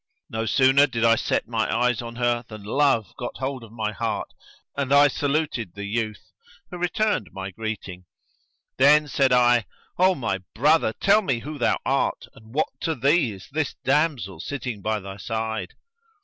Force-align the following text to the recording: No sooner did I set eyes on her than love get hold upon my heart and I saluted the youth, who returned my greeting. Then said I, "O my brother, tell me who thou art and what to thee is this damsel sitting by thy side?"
No 0.31 0.47
sooner 0.47 0.87
did 0.87 1.03
I 1.05 1.13
set 1.15 1.43
eyes 1.53 2.01
on 2.01 2.15
her 2.15 2.43
than 2.47 2.63
love 2.63 3.13
get 3.19 3.37
hold 3.37 3.63
upon 3.63 3.75
my 3.77 3.91
heart 3.91 4.33
and 4.75 4.91
I 4.91 5.07
saluted 5.07 5.75
the 5.75 5.85
youth, 5.85 6.31
who 6.71 6.79
returned 6.79 7.27
my 7.33 7.51
greeting. 7.51 8.05
Then 8.79 9.07
said 9.07 9.31
I, 9.31 9.67
"O 9.99 10.15
my 10.15 10.39
brother, 10.55 10.91
tell 10.91 11.21
me 11.21 11.41
who 11.41 11.59
thou 11.59 11.77
art 11.85 12.25
and 12.33 12.51
what 12.51 12.69
to 12.79 12.95
thee 12.95 13.33
is 13.33 13.47
this 13.51 13.75
damsel 13.85 14.39
sitting 14.39 14.81
by 14.81 14.99
thy 14.99 15.17
side?" 15.17 15.75